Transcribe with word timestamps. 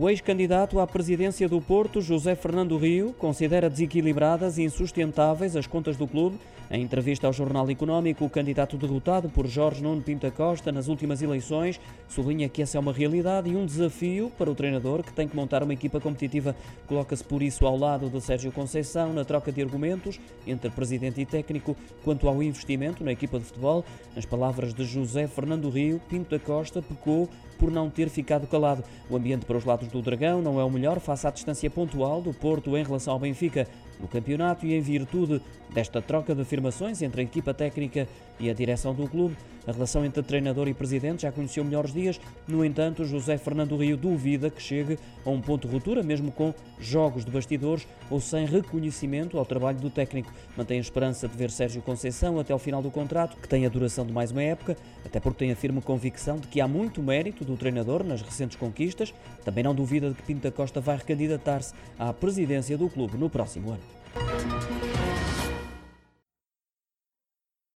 O 0.00 0.08
ex-candidato 0.08 0.80
à 0.80 0.86
presidência 0.86 1.48
do 1.48 1.60
Porto, 1.60 2.00
José 2.00 2.34
Fernando 2.34 2.78
Rio, 2.78 3.12
considera 3.18 3.68
desequilibradas 3.68 4.56
e 4.56 4.62
insustentáveis 4.62 5.54
as 5.54 5.66
contas 5.66 5.96
do 5.96 6.08
clube. 6.08 6.38
Em 6.70 6.82
entrevista 6.82 7.26
ao 7.26 7.32
Jornal 7.34 7.68
Económico, 7.68 8.24
o 8.24 8.30
candidato 8.30 8.78
derrotado 8.78 9.28
por 9.28 9.46
Jorge 9.46 9.82
Nuno 9.82 10.00
Pinta 10.00 10.30
Costa 10.30 10.72
nas 10.72 10.88
últimas 10.88 11.20
eleições 11.20 11.78
sublinha 12.08 12.48
que 12.48 12.62
essa 12.62 12.78
é 12.78 12.80
uma 12.80 12.94
realidade 12.94 13.50
e 13.50 13.56
um 13.56 13.66
desafio 13.66 14.32
para 14.38 14.50
o 14.50 14.54
treinador, 14.54 15.02
que 15.02 15.12
tem 15.12 15.28
que 15.28 15.36
montar 15.36 15.62
uma 15.62 15.74
equipa 15.74 16.00
competitiva. 16.00 16.56
Coloca-se 16.86 17.22
por 17.22 17.42
isso 17.42 17.66
ao 17.66 17.76
lado 17.76 18.08
de 18.08 18.20
Sérgio 18.22 18.50
Conceição 18.50 19.12
na 19.12 19.24
troca 19.24 19.52
de 19.52 19.60
argumentos 19.60 20.18
entre 20.46 20.70
presidente 20.70 21.20
e 21.20 21.26
técnico 21.26 21.76
quanto 22.02 22.26
ao 22.26 22.42
investimento 22.42 23.04
na 23.04 23.12
equipa 23.12 23.38
de 23.38 23.44
futebol. 23.44 23.84
Nas 24.16 24.24
palavras 24.24 24.72
de 24.72 24.84
José 24.84 25.26
Fernando 25.26 25.68
Rio, 25.68 26.00
Pinto 26.08 26.30
da 26.30 26.38
Costa 26.38 26.80
pecou 26.80 27.28
por 27.62 27.70
não 27.70 27.88
ter 27.88 28.08
ficado 28.08 28.48
calado. 28.48 28.82
O 29.08 29.16
ambiente 29.16 29.46
para 29.46 29.56
os 29.56 29.64
lados 29.64 29.86
do 29.86 30.02
Dragão 30.02 30.42
não 30.42 30.58
é 30.58 30.64
o 30.64 30.70
melhor 30.70 30.98
face 30.98 31.28
à 31.28 31.30
distância 31.30 31.70
pontual 31.70 32.20
do 32.20 32.34
Porto 32.34 32.76
em 32.76 32.82
relação 32.82 33.12
ao 33.12 33.20
Benfica 33.20 33.68
no 34.02 34.08
campeonato 34.08 34.66
e 34.66 34.74
em 34.74 34.80
virtude 34.80 35.40
desta 35.72 36.02
troca 36.02 36.34
de 36.34 36.42
afirmações 36.42 37.00
entre 37.00 37.22
a 37.22 37.24
equipa 37.24 37.54
técnica 37.54 38.06
e 38.38 38.50
a 38.50 38.52
direção 38.52 38.92
do 38.94 39.08
clube. 39.08 39.36
A 39.66 39.70
relação 39.70 40.04
entre 40.04 40.22
treinador 40.24 40.66
e 40.66 40.74
presidente 40.74 41.22
já 41.22 41.30
conheceu 41.30 41.64
melhores 41.64 41.92
dias, 41.92 42.20
no 42.48 42.64
entanto, 42.64 43.04
José 43.04 43.38
Fernando 43.38 43.76
Rio 43.76 43.96
duvida 43.96 44.50
que 44.50 44.60
chegue 44.60 44.98
a 45.24 45.30
um 45.30 45.40
ponto 45.40 45.68
de 45.68 45.72
ruptura, 45.72 46.02
mesmo 46.02 46.32
com 46.32 46.52
jogos 46.80 47.24
de 47.24 47.30
bastidores 47.30 47.86
ou 48.10 48.20
sem 48.20 48.44
reconhecimento 48.44 49.38
ao 49.38 49.46
trabalho 49.46 49.78
do 49.78 49.88
técnico. 49.88 50.32
Mantém 50.56 50.78
a 50.78 50.80
esperança 50.80 51.28
de 51.28 51.36
ver 51.36 51.50
Sérgio 51.50 51.80
Conceição 51.80 52.40
até 52.40 52.52
ao 52.52 52.58
final 52.58 52.82
do 52.82 52.90
contrato, 52.90 53.36
que 53.36 53.48
tem 53.48 53.64
a 53.64 53.68
duração 53.68 54.04
de 54.04 54.12
mais 54.12 54.32
uma 54.32 54.42
época, 54.42 54.76
até 55.06 55.20
porque 55.20 55.38
tem 55.38 55.52
a 55.52 55.56
firme 55.56 55.80
convicção 55.80 56.38
de 56.38 56.48
que 56.48 56.60
há 56.60 56.66
muito 56.66 57.00
mérito 57.00 57.44
do 57.44 57.56
treinador 57.56 58.02
nas 58.02 58.20
recentes 58.20 58.56
conquistas. 58.56 59.14
Também 59.44 59.62
não 59.62 59.74
duvida 59.74 60.08
de 60.08 60.16
que 60.16 60.22
Pinta 60.24 60.50
Costa 60.50 60.80
vai 60.80 60.96
recandidatar-se 60.96 61.72
à 61.96 62.12
presidência 62.12 62.76
do 62.76 62.88
clube 62.88 63.16
no 63.16 63.30
próximo 63.30 63.70
ano. 63.70 63.91
Música 64.14 64.71